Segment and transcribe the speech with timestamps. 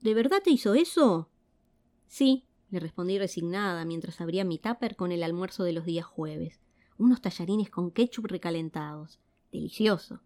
[0.00, 1.28] ¿De verdad te hizo eso?
[2.06, 6.60] Sí, le respondí resignada mientras abría mi tupper con el almuerzo de los días jueves.
[6.96, 9.18] Unos tallarines con ketchup recalentados.
[9.52, 10.20] Delicioso.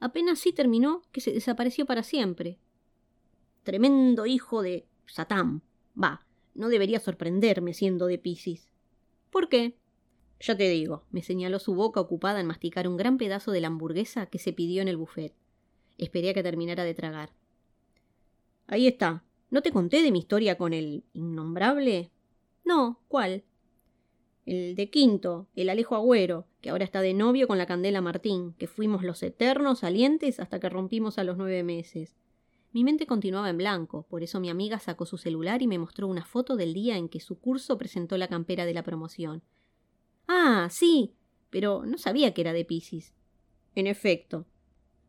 [0.00, 2.58] Apenas sí terminó que se desapareció para siempre.
[3.62, 5.62] Tremendo hijo de Satán.
[6.00, 8.68] Va, no debería sorprenderme siendo de Piscis.
[9.30, 9.78] ¿Por qué?
[10.40, 13.68] Ya te digo, me señaló su boca ocupada en masticar un gran pedazo de la
[13.68, 15.34] hamburguesa que se pidió en el buffet.
[15.98, 17.32] Esperé a que terminara de tragar.
[18.72, 19.22] Ahí está.
[19.50, 22.10] ¿No te conté de mi historia con el innombrable?
[22.64, 23.44] No, ¿cuál?
[24.46, 28.54] El de Quinto, el Alejo Agüero, que ahora está de novio con la Candela Martín,
[28.54, 32.16] que fuimos los eternos salientes hasta que rompimos a los nueve meses.
[32.72, 36.08] Mi mente continuaba en blanco, por eso mi amiga sacó su celular y me mostró
[36.08, 39.42] una foto del día en que su curso presentó la campera de la promoción.
[40.26, 41.12] Ah, sí,
[41.50, 43.12] pero no sabía que era de Piscis.
[43.74, 44.46] En efecto.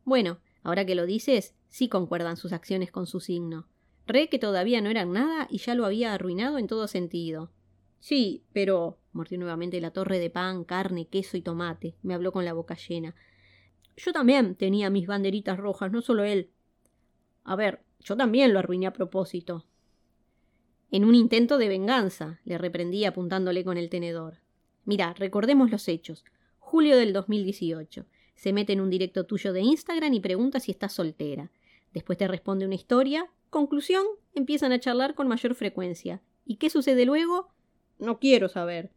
[0.04, 3.68] Bueno, ahora que lo dices, sí concuerdan sus acciones con su signo.
[4.06, 7.52] Re que todavía no eran nada y ya lo había arruinado en todo sentido.
[8.00, 8.98] Sí, pero.
[9.12, 11.94] mordió nuevamente la torre de pan, carne, queso y tomate.
[12.02, 13.14] Me habló con la boca llena.
[13.96, 16.50] Yo también tenía mis banderitas rojas, no solo él.
[17.44, 19.66] A ver, yo también lo arruiné a propósito.
[20.90, 24.40] En un intento de venganza, le reprendí apuntándole con el tenedor.
[24.84, 26.24] Mira, recordemos los hechos.
[26.58, 28.06] Julio del 2018.
[28.34, 31.50] Se mete en un directo tuyo de Instagram y pregunta si estás soltera.
[31.92, 33.30] Después te responde una historia.
[33.50, 34.04] Conclusión,
[34.34, 36.20] empiezan a charlar con mayor frecuencia.
[36.44, 37.48] ¿Y qué sucede luego?
[37.98, 38.90] No quiero saber.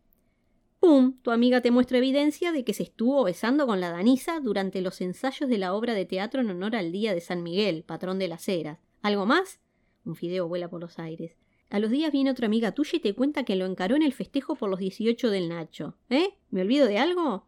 [0.79, 1.17] ¡Pum!
[1.21, 5.01] Tu amiga te muestra evidencia de que se estuvo besando con la Danisa durante los
[5.01, 8.27] ensayos de la obra de teatro en honor al Día de San Miguel, patrón de
[8.27, 8.79] las eras.
[9.01, 9.59] ¿Algo más?
[10.05, 11.35] Un fideo vuela por los aires.
[11.69, 14.13] A los días viene otra amiga tuya y te cuenta que lo encaró en el
[14.13, 15.97] festejo por los 18 del Nacho.
[16.09, 16.29] ¿Eh?
[16.49, 17.47] ¿Me olvido de algo?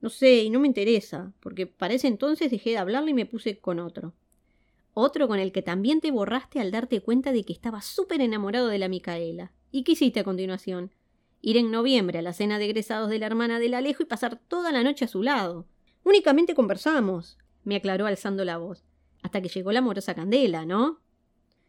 [0.00, 3.26] No sé, y no me interesa, porque para ese entonces dejé de hablarle y me
[3.26, 4.14] puse con otro.
[4.94, 8.68] Otro con el que también te borraste al darte cuenta de que estaba súper enamorado
[8.68, 9.52] de la Micaela.
[9.70, 10.90] ¿Y qué hiciste a continuación?
[11.42, 14.40] Ir en noviembre a la cena de egresados de la hermana del Alejo y pasar
[14.48, 15.66] toda la noche a su lado.
[16.02, 18.84] Únicamente conversamos, me aclaró alzando la voz,
[19.22, 21.00] hasta que llegó la amorosa Candela, ¿no?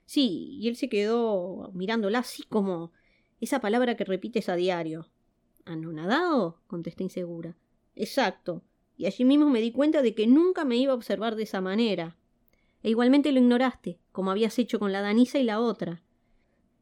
[0.06, 2.92] Sí, y él se quedó mirándola así como
[3.40, 5.08] esa palabra que repites a diario.
[5.66, 6.60] ¿Anonadado?
[6.68, 7.56] contesté insegura.
[7.96, 8.62] Exacto.
[8.98, 11.62] Y allí mismo me di cuenta de que nunca me iba a observar de esa
[11.62, 12.18] manera.
[12.84, 16.02] E igualmente lo ignoraste, como habías hecho con la Danisa y la otra.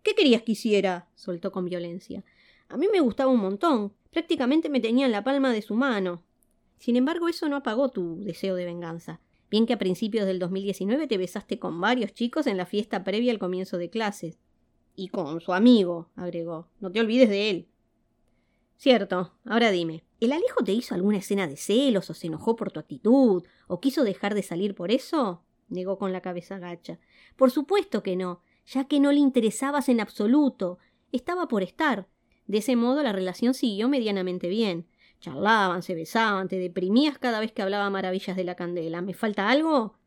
[0.03, 1.07] ¿Qué querías que hiciera?
[1.15, 2.23] soltó con violencia.
[2.69, 3.93] A mí me gustaba un montón.
[4.11, 6.23] Prácticamente me tenía en la palma de su mano.
[6.77, 9.19] Sin embargo, eso no apagó tu deseo de venganza.
[9.49, 13.31] Bien que a principios del 2019 te besaste con varios chicos en la fiesta previa
[13.31, 14.37] al comienzo de clases.
[14.95, 16.67] Y con su amigo, agregó.
[16.79, 17.67] No te olvides de él.
[18.79, 19.33] Cierto.
[19.43, 22.79] Ahora dime, ¿el Alejo te hizo alguna escena de celos o se enojó por tu
[22.79, 25.43] actitud o quiso dejar de salir por eso?
[25.67, 26.97] negó con la cabeza gacha.
[27.35, 30.77] Por supuesto que no, ya que no le interesabas en absoluto.
[31.11, 32.07] Estaba por estar.
[32.47, 34.87] De ese modo la relación siguió medianamente bien.
[35.19, 39.01] Charlaban, se besaban, te deprimías cada vez que hablaba maravillas de la candela.
[39.01, 39.99] ¿Me falta algo?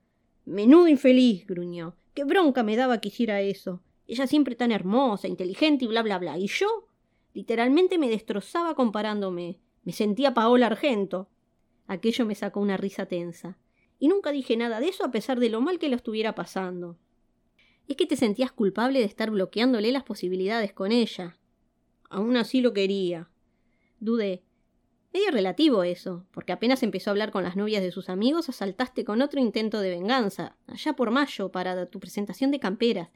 [0.47, 1.94] Menudo infeliz, gruñó.
[2.15, 3.82] Qué bronca me daba que hiciera eso.
[4.06, 6.38] Ella siempre tan hermosa, inteligente y bla bla bla.
[6.38, 6.88] ¿Y yo?
[7.34, 9.59] Literalmente me destrozaba comparándome.
[9.84, 11.28] Me sentía Paola Argento.
[11.87, 13.59] Aquello me sacó una risa tensa.
[13.98, 16.98] Y nunca dije nada de eso a pesar de lo mal que lo estuviera pasando.
[17.88, 21.38] Es que te sentías culpable de estar bloqueándole las posibilidades con ella.
[22.10, 23.31] Aún así lo quería.
[24.00, 24.44] Dudé.
[25.12, 29.04] Medio relativo eso, porque apenas empezó a hablar con las novias de sus amigos, asaltaste
[29.04, 33.10] con otro intento de venganza, allá por mayo, para tu presentación de camperas.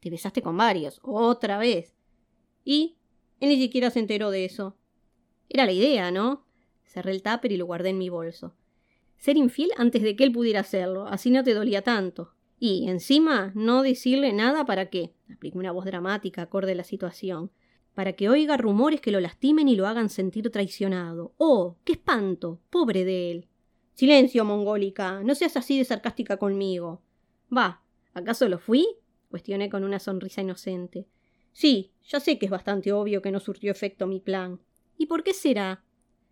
[0.00, 1.94] Te besaste con varios, otra vez.
[2.64, 2.96] Y
[3.42, 4.76] él ni siquiera se enteró de eso.
[5.48, 6.46] Era la idea, ¿no?
[6.84, 8.54] Cerré el tupper y lo guardé en mi bolso.
[9.18, 12.34] Ser infiel antes de que él pudiera hacerlo, así no te dolía tanto.
[12.60, 15.12] Y, encima, no decirle nada para qué.
[15.28, 17.50] Aplicó una voz dramática acorde a la situación
[17.94, 21.34] para que oiga rumores que lo lastimen y lo hagan sentir traicionado.
[21.36, 21.78] ¡Oh!
[21.84, 22.60] ¡Qué espanto!
[22.70, 23.48] Pobre de él.
[23.94, 25.20] Silencio, mongólica.
[25.24, 27.02] No seas así de sarcástica conmigo.
[27.54, 27.82] Va.
[28.14, 28.86] ¿Acaso lo fui?
[29.30, 31.08] cuestioné con una sonrisa inocente.
[31.52, 34.60] Sí, ya sé que es bastante obvio que no surtió efecto mi plan.
[34.96, 35.84] ¿Y por qué será?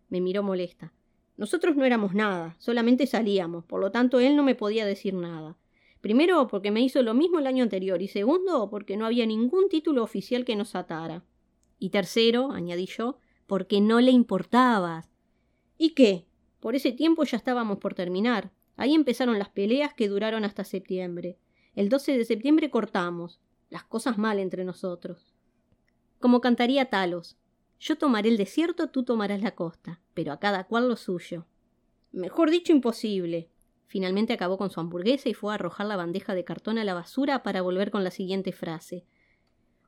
[0.08, 0.92] me miró molesta.
[1.36, 5.56] Nosotros no éramos nada, solamente salíamos, por lo tanto él no me podía decir nada.
[6.00, 9.68] Primero, porque me hizo lo mismo el año anterior, y segundo, porque no había ningún
[9.68, 11.24] título oficial que nos atara.
[11.78, 15.10] Y tercero, añadí yo, porque no le importabas.
[15.78, 16.26] ¿Y qué?
[16.58, 18.52] Por ese tiempo ya estábamos por terminar.
[18.76, 21.38] Ahí empezaron las peleas que duraron hasta septiembre.
[21.74, 23.40] El 12 de septiembre cortamos.
[23.70, 25.32] Las cosas mal entre nosotros.
[26.18, 27.38] Como cantaría Talos.
[27.78, 31.46] Yo tomaré el desierto, tú tomarás la costa, pero a cada cual lo suyo.
[32.12, 33.48] Mejor dicho, imposible.
[33.86, 36.94] Finalmente acabó con su hamburguesa y fue a arrojar la bandeja de cartón a la
[36.94, 39.06] basura para volver con la siguiente frase.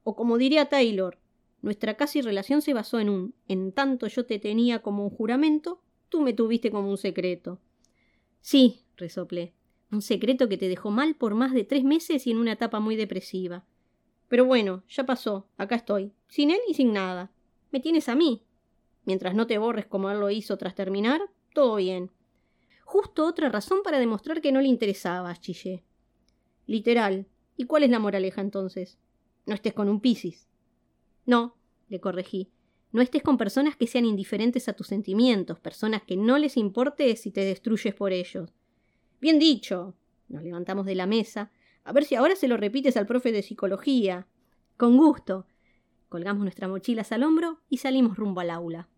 [0.05, 1.19] O como diría Taylor,
[1.61, 5.82] nuestra casi relación se basó en un en tanto yo te tenía como un juramento,
[6.08, 7.61] tú me tuviste como un secreto.
[8.40, 9.55] Sí, resoplé,
[9.93, 12.81] un secreto que te dejó mal por más de tres meses y en una etapa
[12.81, 13.64] muy depresiva.
[14.32, 17.31] Pero bueno, ya pasó, acá estoy, sin él y sin nada.
[17.70, 18.43] Me tienes a mí.
[19.05, 21.20] Mientras no te borres como él lo hizo tras terminar,
[21.52, 22.11] todo bien.
[22.82, 25.84] Justo otra razón para demostrar que no le interesaba, chillé.
[26.67, 27.26] Literal.
[27.58, 28.96] ¿Y cuál es la moraleja entonces?
[29.44, 30.49] No estés con un Piscis.
[31.26, 31.58] No,
[31.90, 32.50] le corregí.
[32.90, 37.17] No estés con personas que sean indiferentes a tus sentimientos, personas que no les importe
[37.17, 38.55] si te destruyes por ellos.
[39.20, 39.94] Bien dicho.
[40.31, 41.52] Nos levantamos de la mesa.
[41.84, 44.26] A ver si ahora se lo repites al profe de psicología.
[44.76, 45.46] Con gusto.
[46.08, 48.88] Colgamos nuestras mochilas al hombro y salimos rumbo al aula.